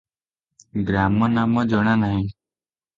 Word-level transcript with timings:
ଗ୍ରାମ 0.89 1.31
ନାମ 1.37 1.69
ଜଣା 1.77 1.97
ନାହିଁ। 2.09 2.27